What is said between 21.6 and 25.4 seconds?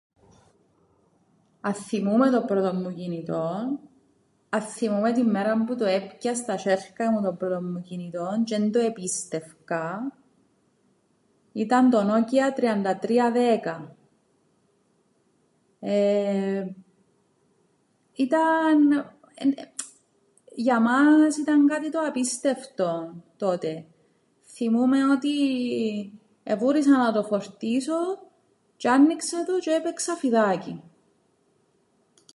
κάτι το απίστευτον τότε, θθυμούμαι ότι